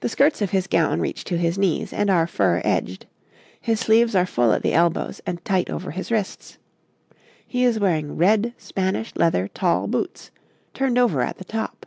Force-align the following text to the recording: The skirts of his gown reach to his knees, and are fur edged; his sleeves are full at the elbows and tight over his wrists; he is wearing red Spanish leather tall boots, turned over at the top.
The 0.00 0.10
skirts 0.10 0.42
of 0.42 0.50
his 0.50 0.66
gown 0.66 1.00
reach 1.00 1.24
to 1.24 1.38
his 1.38 1.56
knees, 1.56 1.94
and 1.94 2.10
are 2.10 2.26
fur 2.26 2.60
edged; 2.62 3.06
his 3.58 3.80
sleeves 3.80 4.14
are 4.14 4.26
full 4.26 4.52
at 4.52 4.62
the 4.62 4.74
elbows 4.74 5.22
and 5.24 5.42
tight 5.46 5.70
over 5.70 5.92
his 5.92 6.12
wrists; 6.12 6.58
he 7.46 7.64
is 7.64 7.80
wearing 7.80 8.18
red 8.18 8.52
Spanish 8.58 9.16
leather 9.16 9.48
tall 9.48 9.86
boots, 9.86 10.30
turned 10.74 10.98
over 10.98 11.22
at 11.22 11.38
the 11.38 11.44
top. 11.44 11.86